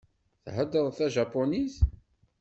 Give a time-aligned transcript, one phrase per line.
[0.55, 1.75] Theddreḍ tajapunit?